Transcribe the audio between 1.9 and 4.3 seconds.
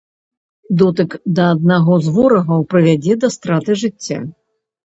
з ворагаў прывядзе да страты жыцця.